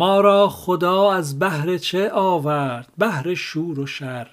ما 0.00 0.20
را 0.20 0.48
خدا 0.48 1.12
از 1.12 1.38
بهر 1.38 1.76
چه 1.78 2.10
آورد؟ 2.10 2.88
بهر 2.98 3.34
شور 3.34 3.80
و 3.80 3.86
شر. 3.86 4.26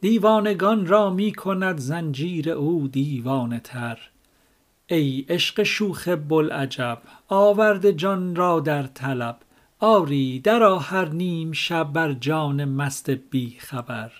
دیوانگان 0.00 0.86
را 0.86 1.10
می 1.10 1.32
کند 1.32 1.78
زنجیر 1.78 2.50
او 2.50 2.88
دیوانه 2.88 3.60
تر. 3.60 3.98
ای 4.86 5.24
عشق 5.28 5.62
شوخ 5.62 6.08
بوالعجب 6.08 6.98
آورده 7.28 7.92
جان 7.92 8.36
را 8.36 8.60
در 8.60 8.82
طلب. 8.82 9.36
آری 9.80 10.40
درآ 10.40 10.78
هر 10.78 11.08
نیم 11.08 11.52
شب 11.52 11.92
بر 11.92 12.12
جان 12.12 12.64
مست 12.64 13.10
بی 13.10 13.56
خبر. 13.58 14.12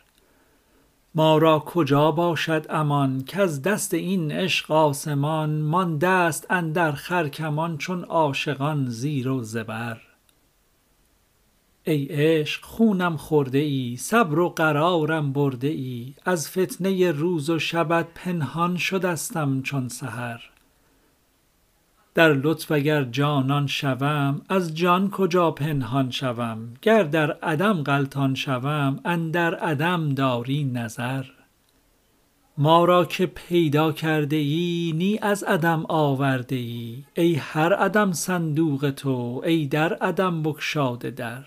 ما 1.15 1.39
را 1.39 1.59
کجا 1.59 2.11
باشد 2.11 2.67
امان؟ 2.71 3.25
کز 3.25 3.63
دست 3.63 3.95
این 3.95 4.33
عشق 4.33 4.71
آسمان 4.71 5.61
مانده 5.61 6.31
ست 6.31 6.47
اندر 6.51 6.93
خرکمان 6.93 7.79
چون 7.79 8.05
عاشقان 8.05 8.87
زیر 8.89 9.29
و 9.29 9.43
زبر. 9.43 10.14
ای 11.87 12.07
عشق 12.11 12.65
خونم 12.65 13.17
خورده 13.17 13.59
ای 13.59 13.97
صبر 13.97 14.39
و 14.39 14.49
قرارم 14.49 15.33
برده 15.33 15.69
ای 15.69 16.15
از 16.25 16.51
فتنه 16.51 17.13
روز 17.13 17.51
و 17.51 17.59
شبت 17.59 18.07
پنهان 18.15 18.77
شدستم 18.77 19.63
چون 19.63 19.89
سحر. 19.89 20.41
در 22.15 22.33
لطف 22.33 22.73
اگر 22.73 23.05
جانان 23.05 23.67
شوم 23.67 24.43
از 24.49 24.75
جان 24.75 25.11
کجا 25.11 25.51
پنهان 25.51 26.11
شوم؟ 26.11 26.75
گر 26.83 27.03
در 27.03 27.33
عدم 27.33 27.83
غلطان 27.83 28.35
شوم 28.35 29.01
اندر 29.05 29.55
عدم 29.55 30.15
داری 30.15 30.65
نظر. 30.65 31.25
ما 32.59 32.85
را 32.85 33.05
که 33.05 33.27
پیدا 33.27 33.93
کرده 33.93 34.37
ای 34.37 34.93
نی 34.97 35.19
از 35.23 35.43
عدم 35.43 35.85
آورده 35.89 36.57
ای 36.57 37.05
ای 37.15 37.35
هر 37.35 37.75
عدم 37.75 38.13
صندوق 38.13 38.93
تو 38.97 39.43
ای 39.45 39.67
در 39.67 39.95
عدم 39.95 40.43
بگشاده 40.43 41.11
در. 41.11 41.45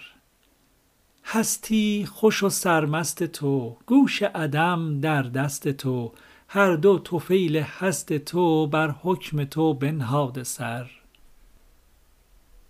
هستی 1.30 2.08
خوش 2.12 2.44
و 2.44 2.50
سرمست 2.50 3.24
تو 3.24 3.78
گوش 3.86 4.24
عدم 4.24 5.00
در 5.00 5.22
دست 5.22 5.70
تو. 5.70 6.12
هر 6.48 6.76
دو 6.76 7.00
طفیل 7.00 7.58
هست 7.58 8.14
تو 8.18 8.68
بر 8.68 8.96
حکم 9.02 9.44
تو 9.44 9.74
بنهاده 9.74 10.44
سر. 10.44 10.90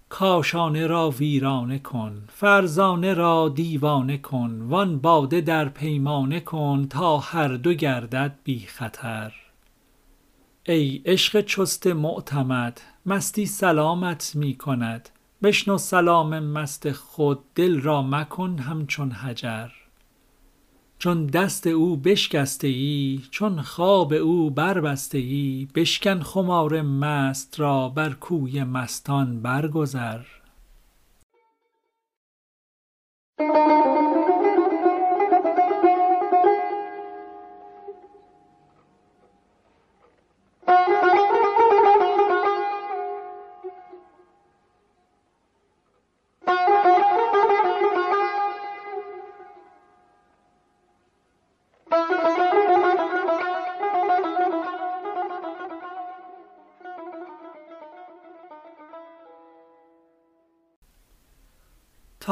کاشانه 0.09 0.87
را 0.87 1.09
ویرانه 1.09 1.79
کن 1.79 2.23
فرزانه 2.27 3.13
را 3.13 3.49
دیوانه 3.49 4.17
کن 4.17 4.61
وان 4.61 4.99
باده 4.99 5.41
در 5.41 5.69
پیمانه 5.69 6.39
کن 6.39 6.87
تا 6.87 7.17
هر 7.17 7.47
دو 7.47 7.73
گردد 7.73 8.35
بی 8.43 8.59
خطر. 8.59 9.33
ای 10.65 11.01
عشق 11.05 11.41
چست 11.41 11.87
معتمد 11.87 12.81
مستی 13.05 13.45
سلامت 13.45 14.31
می 14.35 14.55
کند. 14.55 15.09
بشنو 15.43 15.77
سلام 15.77 16.39
مست 16.39 16.91
خود 16.91 17.39
دل 17.55 17.81
را 17.81 18.01
مکن 18.01 18.59
همچون 18.59 19.11
حجر. 19.11 19.69
چون 20.99 21.25
دست 21.25 21.67
او 21.67 21.97
بشکسته 21.97 22.67
ای 22.67 23.21
چون 23.31 23.61
خواب 23.61 24.13
او 24.13 24.49
بربسته 24.49 25.17
ای 25.17 25.67
بشکن 25.75 26.19
خمار 26.19 26.81
مست 26.81 27.59
را 27.59 27.89
بر 27.89 28.13
کوی 28.13 28.63
مستان 28.63 29.41
برگذر. 29.41 30.19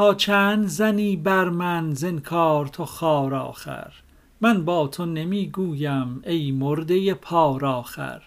تا 0.06 0.14
چند 0.14 0.66
زنی 0.66 1.16
بر 1.16 1.48
من 1.48 1.94
ز 1.94 2.04
انکار 2.04 2.66
تو 2.66 2.84
خوار 2.84 3.34
آخر؟ 3.34 3.92
من 4.40 4.64
با 4.64 4.88
تو 4.88 5.06
نمی 5.06 5.50
گویم 5.50 6.22
ای 6.26 6.52
مرده 6.52 7.14
پار 7.14 7.64
آخر 7.64 8.22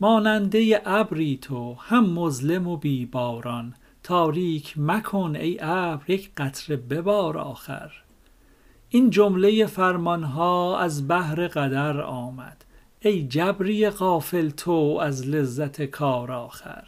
ماننده 0.00 0.82
ابری 0.84 1.36
تو 1.42 1.74
هم 1.74 2.10
مظلم 2.10 2.68
و 2.68 2.76
بی 2.76 3.06
باران 3.06 3.74
تاریک 4.02 4.74
مکن 4.76 5.36
ای 5.36 5.58
ابر 5.60 6.10
یک 6.10 6.30
قطره 6.36 6.76
ببار 6.76 7.38
آخر. 7.38 7.92
این 8.88 9.10
جمله 9.10 9.66
فرمان 9.66 10.22
ها 10.22 10.78
از 10.78 11.08
بهر 11.08 11.48
قدر 11.48 12.00
آمد. 12.00 12.64
ای 13.00 13.22
جبری 13.22 13.90
غافل 13.90 14.50
تو 14.50 14.98
از 15.02 15.28
لذت 15.28 15.82
کار 15.82 16.32
آخر. 16.32 16.84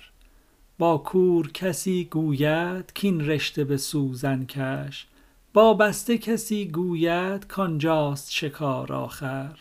با 0.78 0.98
کور 0.98 1.52
کسی 1.52 2.04
گوید 2.04 2.92
کاین 3.00 3.26
رشته 3.26 3.64
به 3.64 3.76
سوزن 3.76 4.44
کش 4.44 5.06
با 5.54 5.74
بسته 5.74 6.18
کسی 6.18 6.68
گوید 6.68 7.46
کان 7.46 7.78
جاست 7.78 8.32
شکار 8.32 8.92
آخر. 8.92 9.58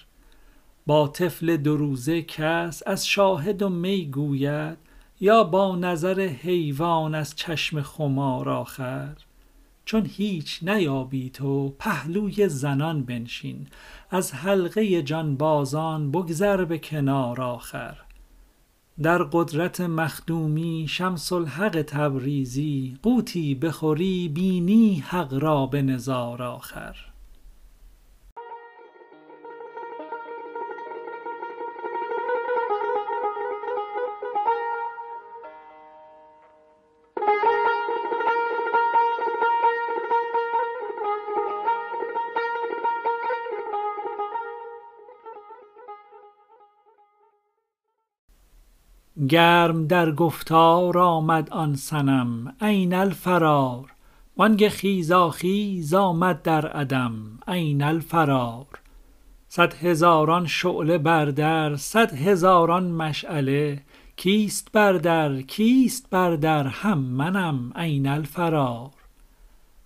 با 0.85 1.07
طفل 1.07 1.57
دو 1.57 1.77
روزه 1.77 2.21
کس 2.21 2.83
از 2.85 3.07
شاهد 3.07 3.61
و 3.61 3.69
می 3.69 4.05
گوید 4.05 4.77
یا 5.19 5.43
با 5.43 5.75
نظر 5.75 6.19
حیوان 6.21 7.15
از 7.15 7.35
چشم 7.35 7.81
خمار 7.81 8.49
آخر. 8.49 9.15
چون 9.85 10.05
هیچ 10.05 10.59
نیابی 10.63 11.29
تو 11.29 11.75
پهلوی 11.79 12.49
زنان 12.49 13.03
بنشین 13.03 13.67
از 14.09 14.33
حلقه 14.33 15.01
جانبازان 15.01 16.11
بگذر 16.11 16.65
به 16.65 16.79
کنار 16.79 17.41
آخر. 17.41 18.04
در 19.01 19.23
قدرت 19.23 19.81
مخدومی 19.81 20.85
شمس 20.89 21.33
الحق 21.33 21.81
تبریزی 21.81 22.97
غوطی 23.03 23.55
بخوری 23.55 24.29
بینی 24.29 25.03
حق 25.07 25.33
را 25.33 25.65
به 25.65 25.81
نظار 25.81 26.43
آخر. 26.43 27.14
گرم 49.27 49.87
در 49.87 50.11
گفتار 50.11 50.97
آمد 50.97 51.49
آن 51.49 51.75
صنم 51.75 52.55
این 52.61 52.93
الفرار. 52.93 53.91
بانگ 54.35 54.67
خیزاخیز 54.67 55.93
آمد 55.93 56.41
در 56.41 56.67
عدم 56.67 57.13
این 57.47 57.83
الفرار. 57.83 58.65
صد 59.47 59.73
هزاران 59.73 60.45
شعله 60.45 60.97
بر 60.97 61.25
در 61.25 61.75
صد 61.75 62.13
هزاران 62.13 62.91
مشعله. 62.91 63.81
کیست 64.15 64.71
بر 64.71 64.93
در 64.93 65.41
کیست 65.41 66.09
بر 66.09 66.35
در 66.35 66.67
هم 66.67 66.97
منم 66.97 67.71
این 67.75 68.07
الفرار. 68.07 68.89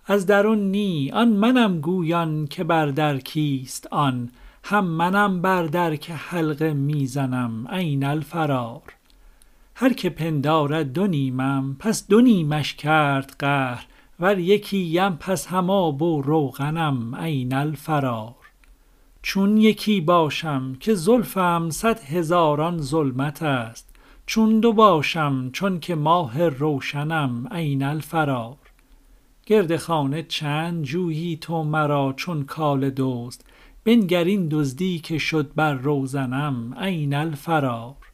از 0.06 0.26
درون 0.26 0.70
نی 0.70 1.10
آن 1.10 1.28
منم 1.28 1.80
گویان 1.80 2.46
که 2.46 2.64
بر 2.64 2.86
در 2.86 3.18
کیست 3.18 3.86
آن. 3.90 4.30
هم 4.64 4.84
منم 4.84 5.42
بر 5.42 5.62
در 5.62 5.96
که 5.96 6.14
حلقه 6.14 6.72
می 6.72 7.06
زنم 7.06 7.66
این 7.66 8.04
الفرار. 8.04 8.82
هر 9.80 9.92
که 9.92 10.10
پندارد 10.10 10.92
دو 10.92 11.06
نیمم 11.06 11.76
پس 11.78 12.06
دو 12.06 12.20
نیمش 12.20 12.74
کرد 12.74 13.36
قهر 13.38 13.86
ور 14.20 14.38
ام 15.00 15.16
پس 15.16 15.46
هم 15.46 15.70
آب 15.70 16.02
و 16.02 16.22
روغنم 16.22 17.14
این 17.14 17.54
الفرار. 17.54 18.34
چون 19.22 19.56
یکی 19.56 20.00
باشم 20.00 20.76
که 20.80 20.94
زلفم 20.94 21.70
صد 21.70 22.00
هزاران 22.00 22.78
ظلمت 22.78 23.42
است 23.42 23.94
چون 24.26 24.60
دو 24.60 24.72
باشم 24.72 25.50
چونک 25.52 25.90
ماه 25.90 26.48
روشنم 26.48 27.48
این 27.52 27.82
الفرار. 27.82 28.56
گرد 29.46 29.76
خانه 29.76 30.22
چند 30.22 30.82
جویی 30.82 31.36
تو 31.36 31.64
مرا 31.64 32.14
چون 32.16 32.44
کاله 32.44 32.92
دزد 32.96 33.44
بنگر 33.84 34.24
این 34.24 34.48
دزدی 34.50 34.98
که 34.98 35.18
شد 35.18 35.50
بر 35.56 35.74
روزنم 35.74 36.76
این 36.82 37.14
الفرار. 37.14 38.09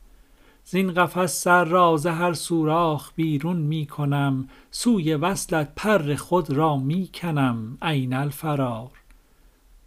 زین 0.68 0.94
قفس 0.94 1.42
سر 1.42 1.64
را 1.64 1.96
ز 1.96 2.06
هر 2.06 2.32
سوراخ 2.32 3.12
بیرون 3.16 3.56
می 3.56 3.86
کنم 3.86 4.48
سوی 4.70 5.14
وصلت 5.14 5.72
پر 5.76 6.14
خود 6.14 6.50
را 6.50 6.76
می 6.76 7.10
کنم 7.14 7.78
این 7.82 8.12
الفرار. 8.12 8.90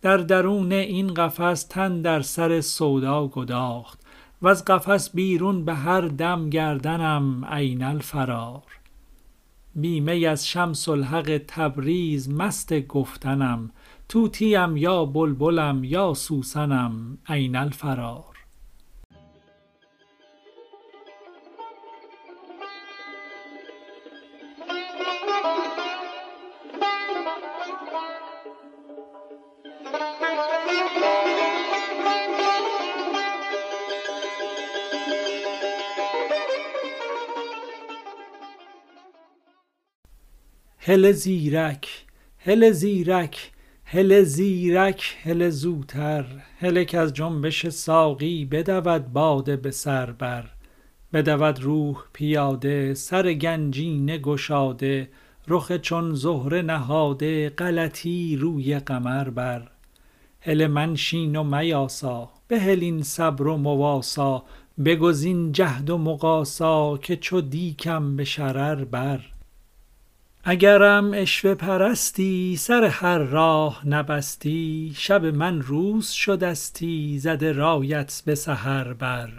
در 0.01 0.17
درون 0.17 0.71
این 0.71 1.13
قفس 1.13 1.63
تن 1.63 2.01
در 2.01 2.21
سر 2.21 2.61
سودا 2.61 3.27
گداخت 3.27 3.99
وز 4.41 4.63
قفس 4.63 5.09
بیرون 5.09 5.65
به 5.65 5.73
هر 5.73 6.01
دم 6.01 6.49
گردنم 6.49 7.43
این 7.43 7.83
الفرار. 7.83 8.63
بی 9.75 9.99
می 9.99 10.25
از 10.25 10.47
شمس 10.47 10.89
الحق 10.89 11.41
تبریز 11.47 12.29
مست 12.29 12.79
گفتنم 12.79 13.71
طوطیم 14.09 14.77
یا 14.77 15.05
بلبلم 15.05 15.83
یا 15.83 16.13
سوسنم 16.13 17.17
این 17.29 17.55
الفرار. 17.55 18.28
هله 40.89 41.11
زیرک 41.11 42.05
هله 42.37 42.71
زیرک 42.71 43.51
هله 43.85 44.23
زیرک 44.23 45.17
هله 45.23 45.49
زوتر 45.49 46.25
هله 46.59 46.85
کز 46.85 47.13
جنبش 47.13 47.67
ساقی 47.67 48.45
بدود 48.45 49.13
باده 49.13 49.55
به 49.55 49.71
سر 49.71 50.11
بر. 50.11 50.45
بدود 51.13 51.63
روح 51.63 52.03
پیاده 52.13 52.93
سر 52.93 53.33
گنجینه 53.33 54.17
گشاده 54.17 55.09
رخ 55.47 55.77
چون 55.77 56.13
زهره 56.13 56.61
نهاده 56.61 57.49
غلطی 57.49 58.35
روی 58.35 58.79
قمر 58.79 59.29
بر. 59.29 59.71
هله 60.41 60.67
منشین 60.67 61.35
و 61.35 61.43
میاسا 61.43 62.29
بهل 62.47 62.79
این 62.81 63.03
صبر 63.03 63.47
و 63.47 63.57
مواسا 63.57 64.43
بگزین 64.85 65.51
جهد 65.51 65.89
و 65.89 65.97
مقاسا 65.97 66.97
که 66.97 67.15
چو 67.15 67.41
دیکم 67.41 68.15
به 68.15 68.23
شرر 68.23 68.85
بر. 68.85 69.19
اگرم 70.43 71.15
عشوه 71.15 71.53
پرستی 71.53 72.55
سر 72.55 72.83
هر 72.83 73.17
راه 73.17 73.87
نبستی 73.87 74.93
شب 74.95 75.25
من 75.25 75.61
روز 75.61 76.09
شدستی 76.09 77.19
زده 77.19 77.51
رایت 77.51 78.21
به 78.25 78.35
سحر 78.35 78.93
بر. 78.93 79.29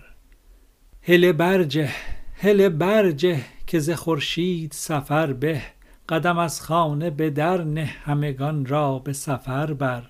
هله 1.02 1.32
برجه 1.32 1.90
هله 2.34 2.68
برجه 2.68 3.40
که 3.66 3.78
ز 3.78 3.90
خورشید 3.90 4.72
سفر 4.72 5.32
به 5.32 5.62
قدم 6.08 6.38
از 6.38 6.60
خانه 6.60 7.10
به 7.10 7.30
در 7.30 7.64
نه 7.64 7.84
همگان 7.84 8.66
را 8.66 8.98
به 8.98 9.12
سفر 9.12 9.72
بر. 9.72 10.02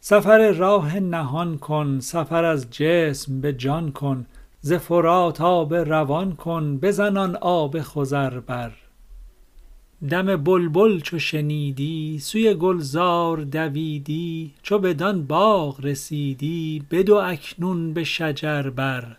سفر 0.00 0.50
راه 0.50 1.00
نهان 1.00 1.58
کن 1.58 2.00
سفر 2.00 2.44
از 2.44 2.70
جسم 2.70 3.40
به 3.40 3.52
جان 3.52 3.92
کن 3.92 4.26
ز 4.60 4.72
فرات 4.72 5.40
آب 5.40 5.74
روان 5.74 6.32
کن 6.32 6.78
بزن 6.78 7.16
آن 7.16 7.36
آب 7.36 7.80
خضر 7.80 8.40
بر. 8.40 8.72
دم 10.10 10.36
بلبل 10.36 11.00
چو 11.00 11.18
شنیدی 11.18 12.18
سوی 12.18 12.54
گلزار 12.54 13.36
دویدی 13.36 14.54
چو 14.62 14.78
بدان 14.78 15.26
باغ 15.26 15.84
رسیدی 15.84 16.82
بدو 16.90 17.14
اکنون 17.14 17.92
به 17.92 18.04
شجر 18.04 18.70
بر 18.70 19.16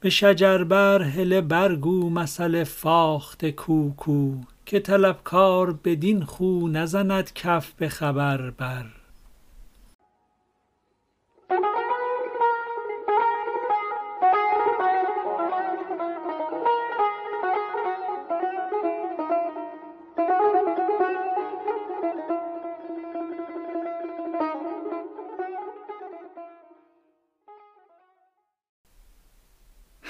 به 0.00 0.10
شجر 0.10 0.64
بر 0.64 1.02
هله 1.02 1.40
برگو 1.40 2.10
مثل 2.10 2.64
فاخته 2.64 3.52
کوکو 3.52 4.34
که 4.66 4.80
طلبکار 4.80 5.78
بدین 5.84 6.24
خو 6.24 6.68
نزند 6.68 7.32
کف 7.34 7.72
به 7.72 7.88
خبر 7.88 8.50
بر 8.50 8.86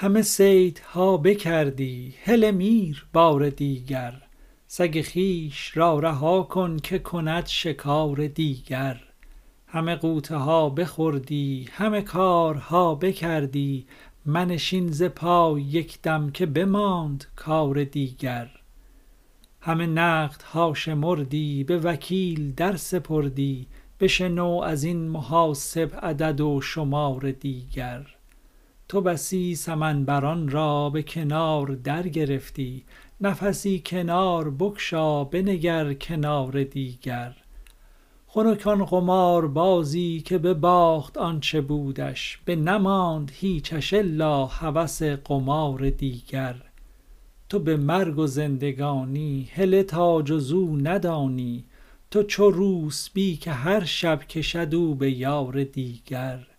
همه 0.04 0.22
صیدها 0.22 1.16
بکردی 1.16 2.14
هله 2.24 2.52
میر 2.52 3.06
بار 3.12 3.48
دیگر. 3.50 4.22
سگ 4.66 5.04
خویش 5.12 5.76
را 5.76 5.98
رها 5.98 6.42
کن 6.42 6.76
که 6.76 6.98
کند 6.98 7.46
شکار 7.46 8.26
دیگر. 8.26 9.00
همه 9.66 9.96
غوطه 9.96 10.36
ها 10.36 10.70
بخوردی 10.70 11.68
همه 11.72 12.02
کارها 12.02 12.94
بکردی. 12.94 13.86
منشین 14.26 14.92
ز 14.92 15.02
پای 15.02 15.62
یک 15.62 16.02
دم 16.02 16.30
که 16.30 16.46
بماند 16.46 17.26
کار 17.36 17.84
دیگر. 17.84 18.50
همه 19.60 19.86
نقدها 19.86 20.74
شمردی 20.74 21.64
به 21.64 21.78
وکیل 21.78 22.54
درسپردی 22.54 23.66
بشنو 24.00 24.60
از 24.64 24.84
این 24.84 25.08
محاسب 25.08 25.90
عدد 26.02 26.40
و 26.40 26.60
شمار 26.60 27.30
دیگر. 27.30 28.06
تو 28.94 29.00
بسی 29.00 29.54
سمن 29.54 30.04
بران 30.04 30.48
را 30.48 30.90
به 30.90 31.02
کنار 31.02 31.66
درگرفتی 31.66 32.84
نفسی 33.20 33.82
کنار 33.86 34.50
بگشا 34.50 35.24
بنگر 35.24 35.94
کنار 35.94 36.64
دیگر. 36.64 37.36
خنک 38.26 38.66
آن 38.66 38.84
قماربازی 38.84 40.22
که 40.24 40.38
بباخت 40.38 41.18
آنچ 41.18 41.56
بودش 41.56 42.38
بنماند 42.46 43.32
هیچش 43.34 43.94
الا 43.94 44.46
هوس 44.46 45.02
قمار 45.02 45.90
دیگر. 45.90 46.54
تو 47.48 47.58
به 47.58 47.76
مرگ 47.76 48.18
و 48.18 48.26
زندگانی 48.26 49.48
هله 49.54 49.82
تا 49.82 50.22
جز 50.22 50.52
او 50.52 50.76
ندانی. 50.76 51.64
تو 52.10 52.22
چو 52.22 52.50
روسبی 52.50 53.36
که 53.36 53.52
هر 53.52 53.84
شب 53.84 54.20
کشد 54.28 54.74
او 54.74 54.94
به 54.94 55.10
یار 55.10 55.64
دیگر. 55.64 56.53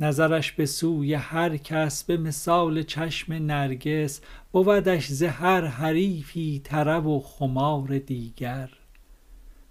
نظرش 0.00 0.52
به 0.52 0.66
سوی 0.66 1.14
هر 1.14 1.56
کس 1.56 2.04
به 2.04 2.16
مثال 2.16 2.82
چشم 2.82 3.32
نرگس 3.32 4.20
بودش 4.52 5.06
ز 5.06 5.22
هر 5.22 5.64
حریفی 5.64 6.60
طرب 6.64 7.06
و 7.06 7.20
خمار 7.20 7.98
دیگر. 7.98 8.70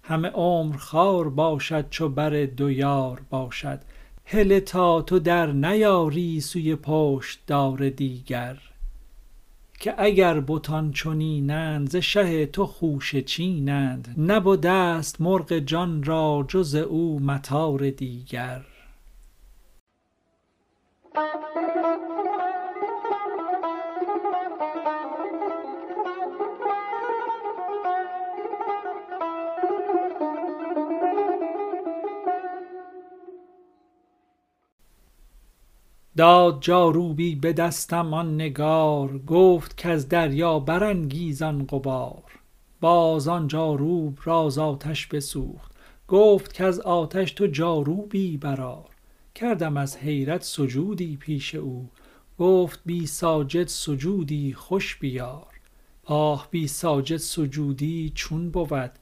همه 0.02 0.28
عمر 0.28 0.76
خوار 0.76 1.28
باشد 1.28 1.90
چو 1.90 2.08
بر 2.08 2.44
دو 2.44 2.70
یار 2.70 3.22
باشد 3.30 3.80
هله 4.24 4.60
تا 4.60 5.02
تو 5.02 5.18
در 5.18 5.46
نیاری 5.46 6.40
سوی 6.40 6.76
پشتدار 6.76 7.88
دیگر. 7.88 8.58
که 9.80 9.94
اگر 9.98 10.40
بتان 10.40 10.92
چنینند 10.92 11.90
ز 11.90 11.96
شه 11.96 12.46
تو 12.46 12.66
خوشه 12.66 13.22
چینند 13.22 14.14
نبدست 14.18 15.20
مرغ 15.20 15.58
جان 15.58 16.02
را 16.02 16.44
جز 16.48 16.74
او 16.74 17.20
مطار 17.20 17.90
دیگر. 17.90 18.62
داد 36.18 36.58
جاروبی 36.60 37.34
به 37.34 37.52
دستم 37.52 38.14
آن 38.14 38.34
نگار 38.34 39.18
گفت 39.18 39.76
کز 39.76 40.08
دریا 40.08 40.58
برانگیز 40.58 41.42
آن 41.42 41.66
غبار. 41.66 42.22
باز 42.80 43.28
آن 43.28 43.48
جاروب 43.48 44.18
را 44.24 44.50
ز 44.50 44.58
آتش 44.58 45.06
بسوخت 45.06 45.72
گفت 46.08 46.52
کز 46.52 46.80
آتش 46.80 47.32
تو 47.32 47.46
جاروبی 47.46 48.36
برآر. 48.36 48.88
کردم 49.34 49.76
از 49.76 49.96
حیرت 49.96 50.42
سجودی 50.42 51.16
پیش 51.16 51.54
او 51.54 51.88
گفت 52.38 52.80
بی 52.86 53.06
ساجد 53.06 53.66
سجودی 53.66 54.52
خوش 54.52 54.96
بیار. 54.96 55.60
آه 56.04 56.48
بی 56.50 56.68
ساجد 56.68 57.16
سجودی 57.16 58.12
چون 58.14 58.50
بود 58.50 58.92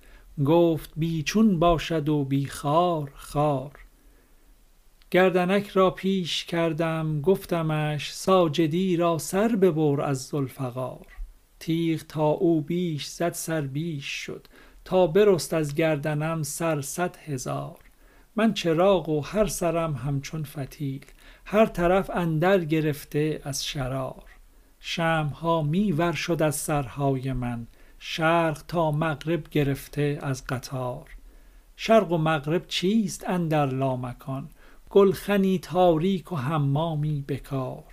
گفت 0.47 0.91
بی 0.97 1.23
چون 1.23 1.59
باشد 1.59 2.09
و 2.09 2.25
بی 2.25 2.47
خار 2.47 3.13
خار. 3.15 3.86
گردنک 5.11 5.69
را 5.69 5.91
پیش 5.91 6.45
کردم 6.45 7.21
گفتمش 7.21 8.13
ساجدی 8.13 8.97
را 8.97 9.19
سر 9.19 9.49
ببر 9.49 10.01
از 10.01 10.27
ذوالفقار. 10.27 11.07
تیغ 11.61 12.03
تا 12.03 12.27
او 12.27 12.61
بیش 12.61 13.07
زد 13.07 13.33
سر 13.33 13.61
بیش 13.61 14.05
شد 14.05 14.47
تا 14.85 15.07
برست 15.07 15.55
از 15.55 15.75
گردنم 15.75 16.43
سر 16.43 16.81
صد 16.81 17.17
هزار. 17.17 17.79
من 18.37 18.55
چراغ 18.55 19.09
و 19.09 19.21
هر 19.21 19.47
سرم 19.47 19.95
همچون 19.95 20.45
فتیل 20.45 21.05
هر 21.45 21.67
طرف 21.67 22.11
اندر 22.11 22.65
گرفته 22.65 23.41
از 23.45 23.65
شرار. 23.65 24.25
شمع 24.81 25.31
ها 25.31 25.63
می 25.63 25.93
ور 25.93 26.13
شد 26.13 26.43
از 26.43 26.57
سرهای 26.57 27.33
من 27.33 27.67
شرق 27.99 28.63
تا 28.69 28.91
مغرب 28.91 29.49
گرفته 29.49 30.19
از 30.23 30.47
قطار. 30.47 31.11
شرق 31.77 32.13
و 32.13 32.19
مغرب 32.19 32.67
چیست 32.67 33.29
اندر 33.29 33.67
لامکان؟ 33.67 34.49
گلخنی 34.97 35.59
تاریک 35.59 36.33
و 36.33 36.37
حمامی 36.37 37.25
به 37.27 37.37
کار 37.37 37.85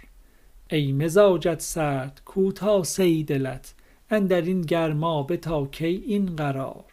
ای 0.69 0.91
مزاجت 0.91 1.61
سرد 1.61 2.21
کو 2.25 2.51
تا 2.51 2.83
صیدلت 2.83 3.73
اندر 4.09 4.41
این 4.41 4.61
گرمابه 4.61 5.37
تا 5.37 5.65
کی 5.65 5.85
این 5.85 6.35
قرار. 6.35 6.85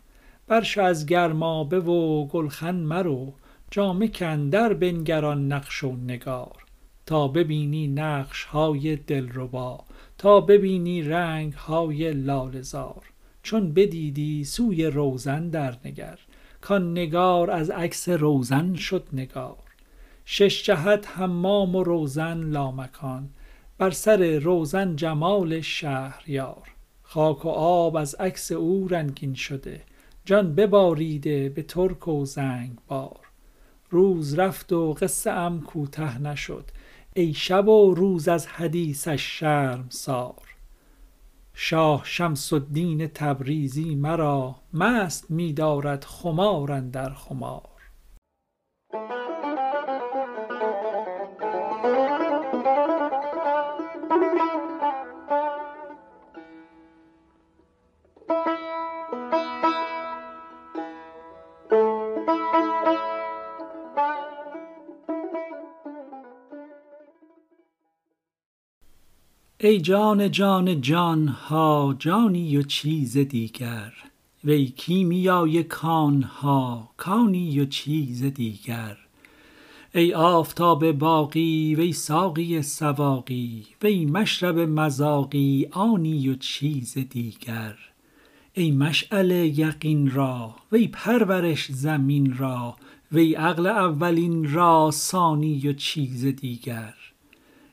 برشو 0.47 0.83
از 0.83 1.07
گرمابه 1.07 1.81
و 1.81 2.27
گلخن 2.27 2.75
مرو 2.75 3.33
جامه 3.71 4.09
کن 4.09 4.49
در 4.49 4.75
بنگر 4.75 5.35
نقش 5.35 5.85
و 5.85 5.97
نگار. 5.97 6.65
تا 7.07 7.29
ببینی 7.29 7.89
نقش 7.89 8.45
های 8.45 8.97
دلربا 8.97 9.85
تا 10.19 10.41
ببینی 10.41 11.03
رنگ 11.03 11.53
های 11.53 12.13
لاله 12.13 12.63
زار. 12.63 13.03
چون 13.43 13.73
بدیدی 13.73 14.45
سوی 14.45 14.87
روزن 14.87 15.49
درنگر 15.49 16.19
کان 16.61 16.93
نگار 16.93 17.51
از 17.51 17.71
عکس 17.71 18.09
روزن 18.09 18.75
شد 18.75 19.09
نگار. 19.13 19.70
شش 20.33 20.63
جهت 20.63 21.09
حمام 21.09 21.77
و 21.77 21.83
روزن 21.85 22.39
لامکان 22.39 23.31
بر 23.79 23.91
سر 23.91 24.39
روزن 24.39 24.97
جمال 24.97 25.61
شهریار. 25.61 26.69
خاک 27.03 27.45
و 27.45 27.49
آب 27.49 27.97
از 27.97 28.15
عکس 28.15 28.53
او 28.53 28.89
رنگین 28.89 29.35
شده 29.35 29.83
جان 30.25 30.55
بباریده 30.55 31.49
به 31.49 31.63
ترک 31.63 32.09
و 32.09 32.25
زنگبار. 32.25 33.21
روز 33.91 34.39
رفت 34.39 34.73
و 34.73 34.93
قصه 34.93 35.31
ام 35.31 35.63
کوته 35.63 36.19
نشد 36.19 36.65
ای 37.15 37.35
شب 37.35 37.69
و 37.69 37.95
روز 37.95 38.29
از 38.29 38.47
حدیثش 38.47 39.39
شرمسار 39.41 40.55
شاه 41.55 42.03
شمس 42.05 42.53
الدین 42.53 43.07
تبریزی 43.07 43.95
مرا 43.95 44.57
مست 44.75 45.31
می 45.31 45.53
دارد 45.53 46.05
خمار 46.05 46.73
اندر 46.73 47.15
خمار. 47.15 47.80
ای 69.63 69.81
جان 69.81 70.31
جان 70.31 70.81
جان 70.81 71.29
ها 71.29 71.97
جانی 71.99 72.57
و 72.57 72.63
چیز 72.63 73.19
دیگر. 73.19 73.93
وی 74.45 74.67
کیمیای 74.67 75.63
کان 75.63 76.23
ها 76.23 76.91
کانی 76.97 77.61
و 77.61 77.65
چیز 77.65 78.25
دیگر. 78.25 78.97
ای 79.95 80.15
آفتاب 80.15 80.93
باقی 80.93 81.75
وی 81.75 81.93
ساقی 81.93 82.63
سواقی 82.63 83.67
وی 83.83 84.07
مشرب 84.07 84.59
مذاقی 84.59 85.69
آنی 85.71 86.29
و 86.29 86.35
چیز 86.35 86.99
دیگر. 86.99 87.75
ای 88.53 88.71
مشعل 88.71 89.31
یقین 89.59 90.11
را 90.11 90.55
وی 90.73 90.89
پرورش 90.89 91.73
زمین 91.73 92.37
را 92.37 92.77
وی 93.13 93.35
عقل 93.35 93.67
اولین 93.67 94.53
را 94.53 94.91
ثانی 94.93 95.69
و 95.69 95.73
چیز 95.73 96.25
دیگر. 96.25 96.95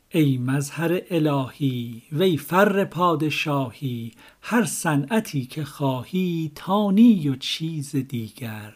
ای 0.10 0.38
مظهر 0.38 1.02
الهی 1.10 2.02
وی 2.12 2.38
فر 2.38 2.86
پادشاهی 2.86 4.12
هر 4.42 4.66
صنعتی 4.66 5.46
که 5.46 5.64
خواهی 5.64 6.52
تانی 6.56 7.30
و 7.30 7.36
چیز 7.36 7.96
دیگر. 7.96 8.74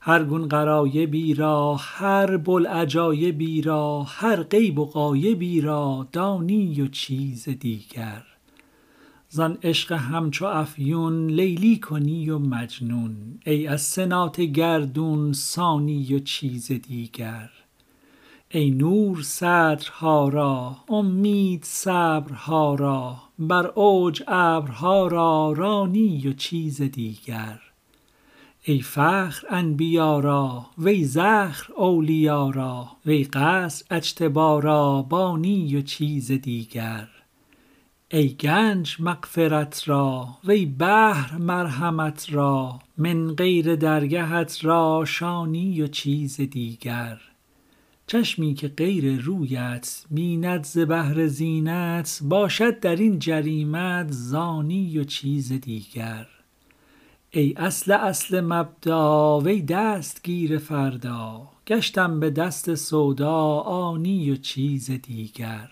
هر 0.00 0.24
گون 0.24 0.48
غرایبی 0.48 1.34
را 1.34 1.74
هر 1.74 2.36
بوالعجایبی 2.36 3.62
را 3.62 4.02
هر 4.02 4.42
غیب 4.42 4.78
و 4.78 4.84
غایبی 4.84 5.60
را 5.60 6.08
دانی 6.12 6.80
و 6.80 6.86
چیز 6.86 7.48
دیگر. 7.48 8.22
زان 9.28 9.58
عشق 9.62 9.92
همچو 9.92 10.44
افیون 10.44 11.26
لیلی 11.26 11.78
کنی 11.78 12.30
و 12.30 12.38
مجنون 12.38 13.16
ای 13.46 13.66
از 13.66 13.82
سنات 13.82 14.40
گردون 14.40 15.32
سانی 15.32 16.14
و 16.14 16.18
چیز 16.18 16.72
دیگر. 16.72 17.50
ای 18.54 18.70
نور 18.70 19.22
صدرها 19.22 20.28
را 20.28 20.76
امید 20.88 21.64
صبرها 21.64 22.74
را 22.74 23.16
بر 23.38 23.66
اوج 23.66 24.22
ابرها 24.28 25.06
را 25.06 25.52
رانی 25.52 26.28
و 26.28 26.32
چیز 26.32 26.82
دیگر. 26.82 27.60
ای 28.62 28.80
فخر 28.80 29.46
انبیا 29.50 30.20
را 30.20 30.66
وی 30.78 31.04
زخر 31.04 31.72
اولیا 31.76 32.50
را 32.50 32.86
وی 33.06 33.24
قصر 33.24 33.84
اجتبا 33.90 34.58
را 34.58 35.02
بانی 35.02 35.76
و 35.76 35.82
چیز 35.82 36.32
دیگر. 36.32 37.08
ای 38.10 38.28
گنج 38.28 38.96
مغفرت 39.00 39.88
را 39.88 40.28
وی 40.44 40.66
بحر 40.66 41.38
مرحمت 41.38 42.32
را 42.32 42.78
من 42.98 43.34
غیر 43.34 43.76
درگهت 43.76 44.64
را 44.64 45.04
شانی 45.06 45.82
و 45.82 45.86
چیز 45.86 46.36
دیگر. 46.36 47.20
چشمی 48.12 48.54
که 48.54 48.68
غیر 48.68 49.20
رویت 49.20 50.04
بیند 50.10 50.64
ز 50.64 50.78
بهر 50.78 51.26
زینت 51.26 52.20
باشد 52.22 52.80
در 52.80 52.96
این 52.96 53.18
جریمت 53.18 54.06
زانی 54.10 54.98
و 54.98 55.04
چیز 55.04 55.52
دیگر. 55.52 56.26
ای 57.30 57.54
اصل 57.56 57.92
اصل 57.92 58.40
مبدا 58.40 59.40
وی 59.40 59.62
دستگیر 59.62 60.58
فردا 60.58 61.48
گشتم 61.66 62.20
به 62.20 62.30
دست 62.30 62.74
سودا 62.74 63.46
آنی 63.60 64.30
و 64.30 64.36
چیز 64.36 64.90
دیگر. 64.90 65.68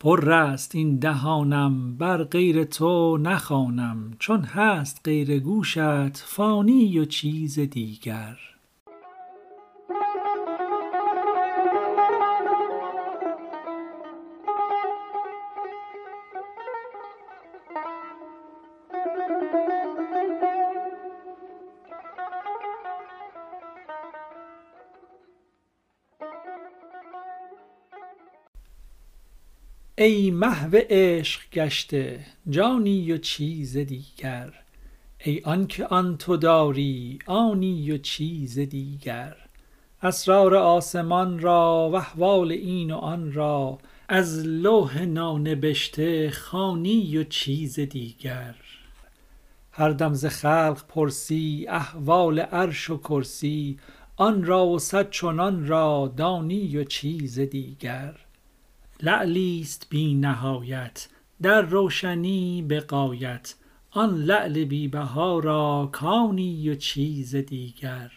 پرست 0.00 0.74
این 0.74 0.98
دهانم 0.98 1.96
بر 1.96 2.24
غیر 2.24 2.64
تو 2.64 3.16
نخوانم 3.16 4.16
چون 4.18 4.40
هست 4.40 5.00
غیر 5.04 5.38
گوشت 5.38 6.16
فانی 6.16 6.98
و 6.98 7.04
چیز 7.04 7.58
دیگر. 7.58 8.36
ای 29.98 30.30
محو 30.30 30.76
عشق 30.90 31.40
گشته 31.52 32.20
جانی 32.50 33.12
و 33.12 33.18
چیز 33.18 33.76
دیگر 33.76 34.52
ای 35.24 35.40
آنک 35.44 35.86
آن 35.90 36.16
تو 36.16 36.36
داری 36.36 37.18
آنی 37.26 37.90
و 37.90 37.98
چیز 37.98 38.58
دیگر. 38.58 39.36
اسرار 40.02 40.54
آسمان 40.54 41.38
را 41.38 41.90
و 41.92 41.96
احوال 41.96 42.52
این 42.52 42.90
و 42.90 42.96
آن 42.96 43.32
را 43.32 43.78
از 44.08 44.46
لوح 44.46 45.04
نانبشته 45.04 46.30
خوانی 46.30 47.18
و 47.18 47.24
چیز 47.24 47.80
دیگر. 47.80 48.54
هر 49.72 49.90
دم 49.90 50.14
ز 50.14 50.26
خلق 50.26 50.86
پرسی 50.88 51.66
احوال 51.68 52.38
عرش 52.40 52.90
و 52.90 52.96
کرسی 52.96 53.78
آن 54.20 54.44
را 54.44 54.66
و 54.66 54.78
صد 54.78 55.10
چنان 55.10 55.66
را 55.66 56.12
دانی 56.16 56.76
و 56.76 56.84
چیز 56.84 57.40
دیگر. 57.40 58.16
لعلیست 59.02 59.86
بی 59.90 60.14
نهایت 60.14 61.08
در 61.42 61.62
روشنی 61.62 62.62
به 62.62 62.80
غایت 62.80 63.54
آن 63.90 64.14
لعل 64.14 64.64
بی 64.64 64.88
بها 64.88 65.38
را 65.38 65.88
کانی 65.92 66.70
و 66.70 66.74
چیز 66.74 67.36
دیگر. 67.36 68.12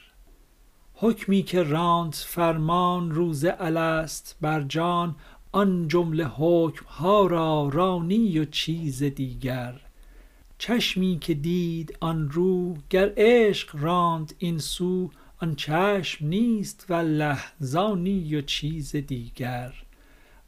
حکمی 0.94 1.44
که 1.44 1.64
راند 1.64 2.14
فرمان 2.14 3.12
روز 3.12 3.46
الست 3.60 4.38
بر 4.42 4.62
جان 4.62 5.16
آن 5.52 5.88
جمله 5.88 6.26
حکم 6.26 6.86
ها 6.86 7.28
را 7.28 7.70
رانی 7.74 8.40
و 8.40 8.46
چیز 8.46 9.04
دیگر. 9.04 9.82
چشمی 10.58 11.18
که 11.22 11.34
دید 11.34 11.98
آن 12.00 12.30
رو 12.30 12.78
گر 12.90 13.14
عشق 13.18 13.70
راند 13.74 14.34
این 14.40 14.58
سو 14.58 15.10
آن 15.44 15.56
چشم 15.56 16.28
نیست 16.28 16.86
والله 16.90 17.38
زانی 17.60 18.36
و 18.36 18.42
چیز 18.42 18.96
دیگر. 18.96 19.74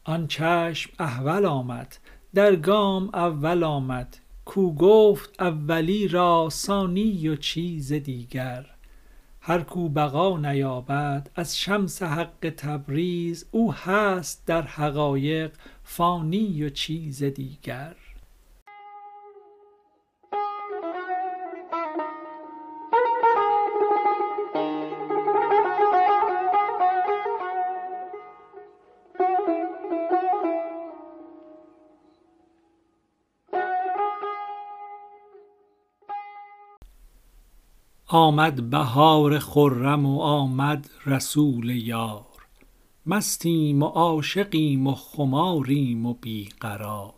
آن 0.03 0.27
چشم 0.27 0.91
احول 0.99 1.45
آمد 1.45 1.97
در 2.33 2.55
گام 2.55 3.09
اول 3.13 3.63
آمد. 3.63 4.17
کو 4.45 4.75
گفت 4.75 5.41
اولی 5.41 6.07
را 6.07 6.47
ثانی 6.51 7.27
و 7.29 7.35
چیز 7.35 7.93
دیگر. 7.93 8.65
هر 9.41 9.61
کو 9.61 9.89
بقا 9.89 10.37
نیابد 10.37 11.29
از 11.35 11.57
شمس 11.57 12.03
حق 12.03 12.53
تبریز. 12.57 13.45
او 13.51 13.73
هست 13.73 14.43
در 14.45 14.61
حقایق 14.61 15.51
فانی 15.83 16.63
و 16.63 16.69
چیز 16.69 17.23
دیگر. 17.23 17.95
آمد 38.15 38.69
بهار 38.69 39.39
خرم 39.39 40.05
و 40.05 40.19
آمد 40.21 40.89
رسول 41.05 41.69
یار. 41.69 42.25
مستیم 43.05 43.83
و 43.83 43.85
عاشقیم 43.85 44.87
و 44.87 44.95
خماریم 44.95 46.05
و 46.05 46.13
بی 46.13 46.49
قرار. 46.59 47.13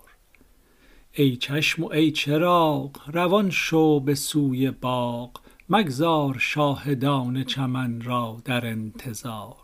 ای 1.14 1.36
چشم 1.36 1.84
و 1.84 1.92
ای 1.92 2.12
چراغ 2.12 2.92
روان 3.14 3.50
شو 3.50 4.00
به 4.00 4.16
سوی 4.16 4.72
باغ. 4.72 5.30
مگذار 5.70 6.38
شاهدان 6.40 7.44
چمن 7.44 8.02
را 8.02 8.42
در 8.46 8.68
انتظار. 8.68 9.56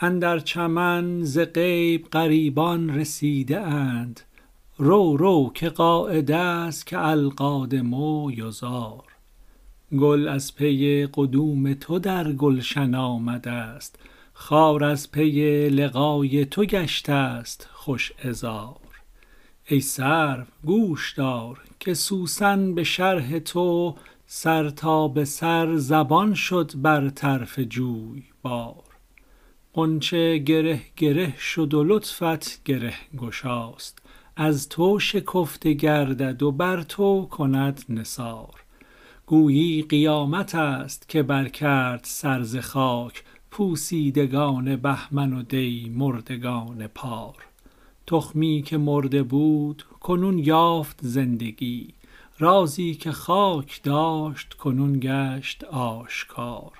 اندر 0.00 0.38
چمن 0.38 1.22
ز 1.22 1.38
غیب 1.38 2.06
غریبان 2.08 2.90
رسیده 2.90 3.60
اند. 3.60 4.20
رو 4.78 5.16
رو 5.16 5.50
که 5.54 5.68
قاعده 5.68 6.70
ست 6.70 6.86
که 6.86 6.98
القادم 6.98 7.92
یزار 8.30 9.09
گل 9.98 10.28
از 10.28 10.54
پی 10.54 11.06
قدوم 11.14 11.74
تو 11.74 11.98
در 11.98 12.32
گلشن 12.32 12.94
آمده 12.94 13.80
ست 13.80 13.98
خار 14.32 14.84
از 14.84 15.10
پی 15.10 15.68
لقای 15.68 16.44
تو 16.44 16.64
گشته 16.64 17.44
ست 17.44 17.68
خوش 17.72 18.12
عذار. 18.24 18.76
ای 19.66 19.80
سرو 19.80 20.44
گوش 20.64 21.12
دار 21.12 21.60
که 21.80 21.94
سوسن 21.94 22.74
به 22.74 22.84
شرح 22.84 23.38
تو 23.38 23.96
سر 24.26 24.70
تا 24.70 25.08
به 25.08 25.24
سر 25.24 25.76
زبان 25.76 26.34
شد 26.34 26.72
بر 26.74 27.08
طرف 27.08 27.58
جویبار 27.58 28.84
غنچه 29.74 30.38
گره 30.38 30.80
گره 30.96 31.38
شد 31.38 31.74
و 31.74 31.84
لطفت 31.84 32.64
گره 32.64 32.94
گشاست 33.18 33.98
از 34.36 34.68
تو 34.68 34.98
شکفته 34.98 35.72
گردد 35.72 36.42
و 36.42 36.52
بر 36.52 36.82
تو 36.82 37.28
کند 37.30 37.84
نثار. 37.88 38.59
گویی 39.30 39.82
قیامت 39.82 40.54
است 40.54 41.08
که 41.08 41.22
برکرد 41.22 42.00
سر 42.02 42.42
ز 42.42 42.56
خاک 42.56 43.24
پوسیدگان 43.50 44.76
بهمن 44.76 45.32
و 45.32 45.42
دی 45.42 45.92
مردگان 45.94 46.86
پار. 46.86 47.34
تخمی 48.06 48.62
که 48.66 48.78
مرده 48.78 49.22
بود 49.22 49.82
کنون 50.00 50.38
یافت 50.38 50.98
زندگی 51.02 51.88
رازی 52.38 52.94
که 52.94 53.12
خاک 53.12 53.82
داشت 53.82 54.54
کنون 54.54 55.00
گشت 55.02 55.64
آشکار. 55.64 56.72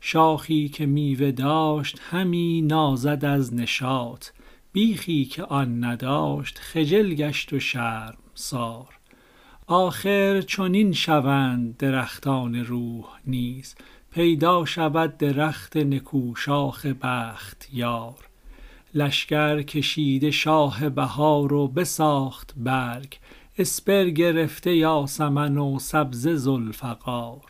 شاخی 0.00 0.68
که 0.68 0.86
میوه 0.86 1.30
داشت 1.30 1.98
همی 2.10 2.62
نازد 2.62 3.24
از 3.24 3.54
نشاط 3.54 4.26
بیخی 4.72 5.24
که 5.24 5.42
آن 5.42 5.84
نداشت 5.84 6.58
خجل 6.58 7.14
گشت 7.14 7.52
و 7.52 7.60
شرمسار 7.60 8.99
آخر 9.72 10.40
چنین 10.40 10.92
شوند 10.92 11.76
درختان 11.76 12.54
روح 12.54 13.04
نیز. 13.26 13.74
پیدا 14.10 14.64
شود 14.64 15.18
درخت 15.18 15.76
نکوشاخ 15.76 16.86
بخت 16.86 17.68
یار. 17.72 18.14
لشکر 18.94 19.62
کشیده 19.62 20.30
شاه 20.30 20.88
بهار 20.88 21.52
و 21.52 21.68
بساخت 21.68 22.54
برگ. 22.56 23.18
اسپر 23.58 24.04
گرفته 24.04 24.76
یاسمن 24.76 25.58
و 25.58 25.78
سبزه 25.78 26.34
ذوالفقار. 26.34 27.44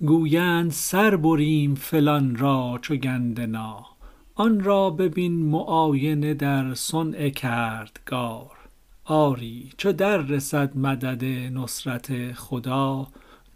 گویند 0.00 0.70
سر 0.70 1.16
بریم 1.16 1.74
فلان 1.74 2.36
را 2.36 2.78
چو 2.82 2.96
گندنا 2.96 3.86
آن 4.34 4.60
را 4.60 4.90
ببین 4.90 5.46
معاینه 5.46 6.34
در 6.34 6.74
صنع 6.74 7.28
کردگار. 7.28 8.61
آری 9.04 9.70
چو 9.76 9.92
دررسد 9.92 10.76
مدد 10.76 11.24
نصرت 11.54 12.32
خدا؟ 12.32 13.08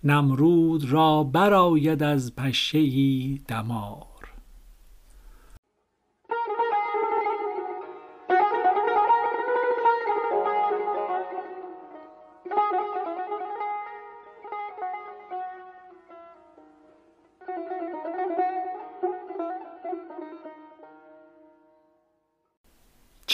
نمرود 0.05 0.91
را 0.91 1.25
برآید 1.25 2.03
از 2.03 2.37
پشه 2.37 2.79
ای 2.79 3.41
دمار 3.49 4.16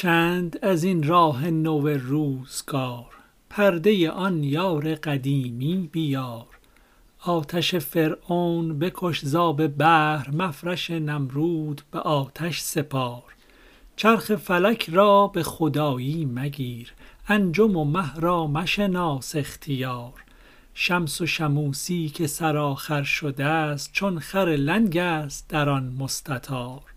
چند 0.03 0.59
از 0.63 0.85
این 0.85 1.03
راه 1.03 1.51
نو 1.51 1.89
روزگار 1.89 3.07
پرده 3.51 4.11
آن 4.11 4.45
یار 4.45 4.95
قدیمی 4.95 5.89
بیار. 5.93 6.47
آتش 7.25 7.75
فرعون 7.75 8.79
بکش 8.79 9.25
ز 9.25 9.35
آب 9.35 9.67
بحر 9.67 10.31
مفرش 10.31 10.91
نمرود 10.91 11.83
به 11.91 11.99
آتش 11.99 12.61
سپار. 12.61 13.23
چرخ 13.97 14.37
فلک 14.37 14.91
را 14.93 15.27
به 15.27 15.43
خدایی 15.43 16.25
مگیر 16.25 16.93
انجم 17.29 17.77
و 17.77 17.85
مه 17.85 18.15
را 18.17 18.47
مشناس 18.47 19.37
اختیار. 19.37 20.25
شمس 20.75 21.21
و 21.21 21.27
شموسی 21.27 22.09
که 22.09 22.27
سرآخر 22.27 23.03
شده 23.03 23.77
ست 23.77 23.93
چون 23.93 24.19
خر 24.19 24.49
لنگ 24.49 24.97
است 24.97 25.49
در 25.49 25.69
آن 25.69 25.97
مستطار. 25.99 26.92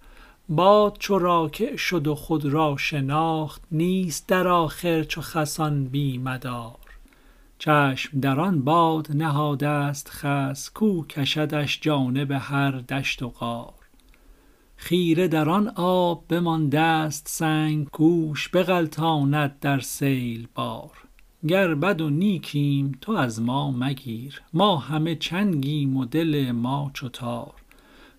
باد 0.50 0.98
چو 1.00 1.20
راکع 1.20 1.76
شد 1.76 2.08
و 2.08 2.16
خود 2.16 2.46
را 2.46 2.78
شناخت 2.78 3.62
نیست 3.72 4.28
در 4.28 4.48
آخر 4.48 5.04
چو 5.04 5.22
خسان 5.22 5.86
بی 5.86 6.18
مدار. 6.18 6.76
چشم 7.60 8.20
در 8.20 8.40
آن 8.40 8.62
باد 8.64 9.12
نهاده 9.12 9.94
ست 9.94 10.10
خس 10.10 10.70
کو 10.70 11.06
کشدش 11.06 11.80
جانب 11.82 12.32
هر 12.32 12.72
دشت 12.72 13.22
و 13.22 13.30
غار. 13.30 13.74
خیره 14.76 15.28
در 15.28 15.50
آن 15.50 15.68
آب 15.76 16.24
بمانده 16.30 17.10
ست 17.10 17.28
سنگ 17.28 17.90
کوش 17.90 18.50
بغلطاند 18.50 19.60
در 19.60 19.80
سیل 19.80 20.48
بار. 20.56 20.92
گر 21.48 21.76
بد 21.76 22.02
و 22.02 22.10
نیکیم 22.10 22.98
تو 23.02 23.12
از 23.12 23.42
ما 23.42 23.72
مگیر. 23.72 24.42
ما 24.54 24.78
همه 24.78 25.16
چنگیم 25.16 25.98
و 25.98 26.06
دل 26.06 26.52
ما 26.52 26.92
چو 26.94 27.10
تار. 27.10 27.54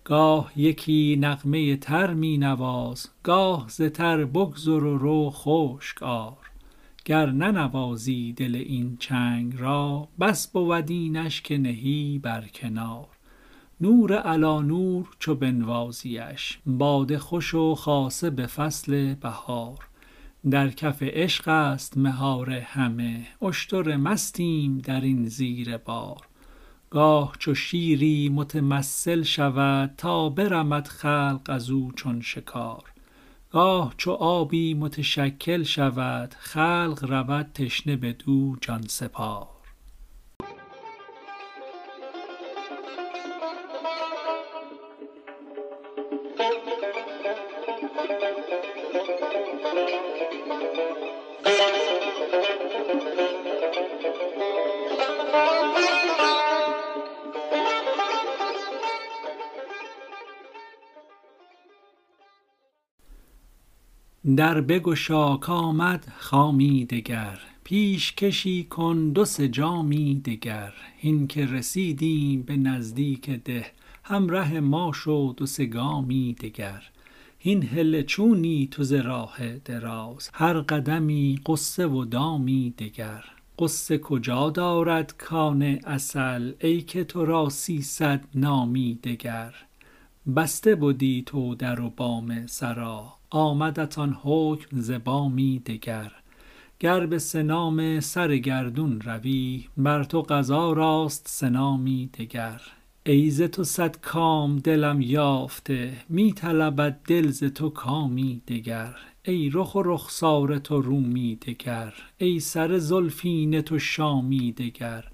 گاه 0.07 0.51
یکی 0.55 1.17
نغمه 1.19 1.75
تر 1.75 2.13
می 2.13 2.37
نواز 2.37 3.09
گاه 3.23 3.65
ز 3.69 3.81
تر 3.81 4.25
بگذر 4.25 4.83
و 4.83 4.97
رو 4.97 5.29
خشک 5.29 6.03
آر. 6.03 6.37
گر 7.05 7.25
ننوازی 7.25 8.33
دل 8.33 8.55
این 8.55 8.97
چنگ 8.99 9.53
را 9.57 10.07
بس 10.19 10.47
بود 10.47 10.91
اینش 10.91 11.41
که 11.41 11.57
نهی 11.57 12.19
بر 12.23 12.47
کنار. 12.47 13.07
نور 13.81 14.13
علی 14.13 14.67
نور 14.67 15.07
چو 15.19 15.35
بنوازیش 15.35 16.59
باده 16.65 17.19
خوش 17.19 17.53
و 17.53 17.75
خاصه 17.75 18.29
به 18.29 18.47
فصل 18.47 19.13
بهار. 19.13 19.77
در 20.49 20.69
کف 20.69 21.03
عشق 21.03 21.47
است 21.47 21.97
مهار 21.97 22.49
همه 22.51 23.27
اشتر 23.41 23.95
مستیم 23.95 24.77
در 24.77 25.01
این 25.01 25.25
زیر 25.27 25.77
بار. 25.77 26.26
گاه 26.89 27.35
چو 27.39 27.55
شیری 27.55 28.29
متمثل 28.29 29.23
شود 29.23 29.93
تا 29.97 30.29
برمد 30.29 30.87
خلق 30.87 31.41
از 31.45 31.69
او 31.69 31.91
چون 31.95 32.21
شکار. 32.21 32.83
گاه 33.51 33.93
چو 33.97 34.11
آبی 34.11 34.73
متشکل 34.73 35.63
شود 35.63 36.35
خلق 36.39 37.05
رود 37.09 37.45
تشنه 37.53 37.95
بدو 37.95 38.55
جان 38.61 38.81
سپار. 38.87 39.56
در 64.37 64.61
بگشا 64.61 65.37
کآمد 65.37 66.13
خامی 66.17 66.85
دگر 66.85 67.39
پیشکشی 67.63 68.63
کن 68.63 69.09
دو 69.09 69.25
سه 69.25 69.47
جامی 69.47 70.21
دگر. 70.25 70.73
هین 70.97 71.27
که 71.27 71.45
رسیدیم 71.45 72.41
به 72.41 72.57
نزدیک 72.57 73.29
ده 73.29 73.65
همره 74.03 74.59
ما 74.59 74.91
شو 74.93 75.33
دو 75.37 75.45
سه 75.45 75.65
گامی 75.65 76.33
دگر. 76.33 76.83
هین 77.39 77.63
هله 77.63 78.03
چونی 78.03 78.67
تو 78.71 78.83
ز 78.83 78.93
راه 78.93 79.55
دراز 79.65 80.29
هر 80.33 80.53
قدمی 80.53 81.39
غصه 81.45 81.87
و 81.87 82.05
دامی 82.05 82.73
دگر. 82.77 83.23
غصه 83.59 83.97
کجا 83.97 84.49
دارد 84.49 85.15
کان 85.17 85.63
عسل 85.63 86.51
ای 86.59 86.81
که 86.81 87.03
تو 87.03 87.25
را 87.25 87.49
سیصد 87.49 88.25
نامی 88.35 88.99
دگر. 89.03 89.53
بسته 90.35 90.75
بدی 90.75 91.23
تو 91.25 91.55
در 91.55 91.81
و 91.81 91.89
بام 91.89 92.47
سرا 92.47 93.13
آمدت 93.29 93.99
آن 93.99 94.17
حکم 94.23 94.79
ز 94.79 94.91
بامی 94.91 95.59
دگر. 95.59 96.11
گر 96.79 97.05
به 97.05 97.19
سنام 97.19 97.99
سر 97.99 98.37
گردون 98.37 99.01
روی 99.01 99.65
بر 99.77 100.03
تو 100.03 100.21
قضا 100.21 100.73
راست 100.73 101.27
سنامی 101.27 102.09
دگر. 102.19 102.61
ای 103.05 103.47
تو 103.47 103.63
صد 103.63 103.97
کام 104.01 104.59
دلم 104.59 105.01
یافته 105.01 105.93
می 106.09 106.33
طلبد 106.33 106.99
دل 107.07 107.27
ز 107.27 107.43
تو 107.43 107.69
کامی 107.69 108.41
دگر. 108.47 108.95
ای 109.23 109.49
رخ 109.53 109.75
و 109.75 109.81
رخسار 109.85 110.57
تو 110.57 110.81
رومی 110.81 111.35
دگر. 111.35 111.93
ای 112.17 112.39
سر 112.39 112.77
زلفین 112.77 113.61
تو 113.61 113.79
شامی 113.79 114.51
دگر. 114.51 115.05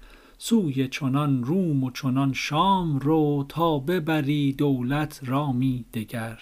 سوی 0.46 0.88
چنان 0.88 1.44
روم 1.44 1.84
و 1.84 1.90
چنان 1.90 2.32
شام 2.32 2.98
رو 2.98 3.44
تا 3.48 3.78
ببری 3.78 4.52
دولت 4.52 5.20
رامی 5.22 5.84
دگر. 5.94 6.38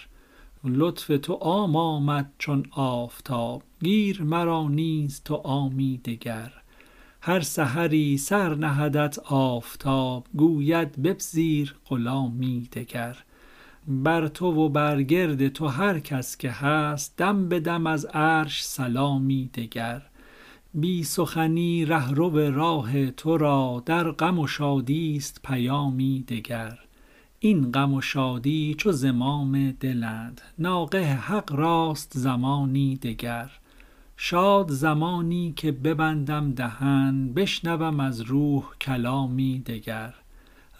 لطف 0.63 1.11
تو 1.21 1.33
عام 1.33 1.75
آمد 1.75 2.31
چون 2.37 2.65
آفتاب 2.71 3.63
گیر 3.81 4.21
مرا 4.21 4.67
نیز 4.67 5.21
تو 5.25 5.35
عامی 5.35 5.97
دگر. 5.97 6.51
هر 7.21 7.39
سحری 7.39 8.17
سر 8.17 8.55
نهدت 8.55 9.19
آفتاب 9.25 10.27
گوید 10.35 11.01
بپذیر 11.01 11.75
غلامی 11.85 12.69
دگر. 12.73 13.17
بر 13.87 14.27
تو 14.27 14.45
و 14.45 14.69
بر 14.69 15.03
گرد 15.03 15.47
تو 15.47 15.67
هر 15.67 15.99
کس 15.99 16.37
که 16.37 16.51
هست 16.51 17.17
دم 17.17 17.49
به 17.49 17.59
دم 17.59 17.87
از 17.87 18.05
عرش 18.05 18.65
سلامی 18.65 19.49
دگر. 19.53 20.01
بی 20.75 21.03
سخنی 21.03 21.85
رهرو 21.85 22.51
راه 22.51 23.11
تو 23.11 23.37
را 23.37 23.83
در 23.85 24.11
غم 24.11 24.39
و 24.39 24.47
شادی 24.47 25.15
است 25.17 25.39
پیامی 25.43 26.23
دگر. 26.27 26.79
این 27.39 27.71
غم 27.71 27.93
و 27.93 28.01
شادی 28.01 28.75
چو 28.77 28.91
زمام 28.91 29.71
دلند 29.71 30.41
ناقه 30.59 31.13
حق 31.13 31.53
راست 31.53 32.11
زمانی 32.15 32.95
دگر. 32.95 33.51
شاد 34.17 34.71
زمانی 34.71 35.53
که 35.55 35.71
ببندم 35.71 36.51
دهن 36.51 37.33
بشنوم 37.33 37.99
از 37.99 38.21
روح 38.21 38.63
کلامی 38.81 39.59
دگر. 39.59 40.13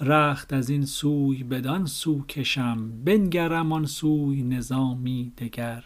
رخت 0.02 0.54
از 0.54 0.70
این 0.70 0.86
سوی 0.86 1.44
بدان 1.44 1.86
سو 1.86 2.26
کشم 2.26 3.04
بنگرم 3.06 3.72
آن 3.72 3.86
سوی 3.86 4.44
نظامی 4.44 5.32
دگر. 5.38 5.84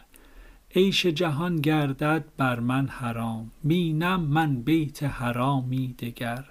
عیش 0.78 1.06
جهان 1.06 1.56
گردد 1.56 2.26
بر 2.38 2.60
من 2.60 2.88
حرام 2.88 3.52
بینم 3.64 4.22
من 4.22 4.62
بیت 4.62 5.04
حرامی 5.04 5.96
دگر. 6.00 6.46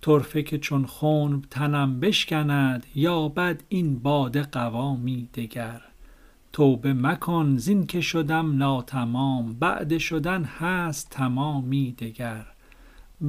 طرفه 0.00 0.42
که 0.42 0.58
چون 0.58 0.86
خنب 0.86 1.44
تنم 1.50 2.00
بشکند 2.00 2.86
یابد 2.94 3.62
این 3.68 3.98
باده 3.98 4.42
قوامی 4.42 5.28
دگر. 5.34 5.80
توبه 6.52 6.92
مکن 6.92 7.56
زین 7.56 7.86
که 7.86 8.00
شدم 8.00 8.56
ناتمام 8.56 9.54
بعد 9.54 9.98
شدن 9.98 10.44
هست 10.44 11.10
تمامی 11.10 11.92
دگر. 11.92 12.46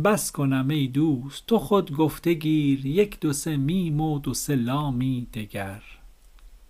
بس 0.03 0.32
کنم 0.32 0.67
ای 0.69 0.88
دوست 0.88 1.45
تو 1.47 1.58
خود 1.58 1.91
گفته 1.91 2.34
گیر 2.34 2.86
یک 2.86 3.19
دو 3.19 3.34
سه 3.34 3.58
میم 3.58 4.01
و 4.01 4.19
دو 4.19 4.34
سه 4.34 4.55
لامی 4.55 5.27
دگر. 5.34 5.82